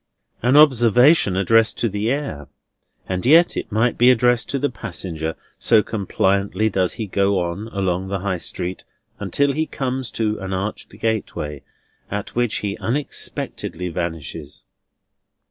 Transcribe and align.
An 0.41 0.57
observation 0.57 1.37
addressed 1.37 1.77
to 1.77 1.87
the 1.87 2.09
air, 2.09 2.47
and 3.07 3.23
yet 3.23 3.55
it 3.55 3.71
might 3.71 3.99
be 3.99 4.09
addressed 4.09 4.49
to 4.49 4.57
the 4.57 4.71
passenger, 4.71 5.35
so 5.59 5.83
compliantly 5.83 6.71
does 6.71 6.93
he 6.93 7.05
go 7.05 7.39
on 7.39 7.67
along 7.67 8.07
the 8.07 8.17
High 8.21 8.39
Street 8.39 8.83
until 9.19 9.51
he 9.51 9.67
comes 9.67 10.09
to 10.17 10.39
an 10.39 10.53
arched 10.53 10.89
gateway, 10.89 11.61
at 12.09 12.33
which 12.35 12.61
he 12.65 12.75
unexpectedly 12.77 13.89
vanishes. 13.89 14.63